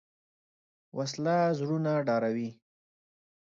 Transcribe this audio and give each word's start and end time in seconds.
وسله 0.97 1.37
زړونه 1.59 1.91
ډاروي 2.07 2.49